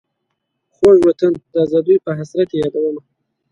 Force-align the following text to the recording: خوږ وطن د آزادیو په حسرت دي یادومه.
خوږ 0.75 0.97
وطن 1.07 1.31
د 1.51 1.55
آزادیو 1.65 2.03
په 2.05 2.11
حسرت 2.19 2.47
دي 2.51 2.57
یادومه. 2.63 3.01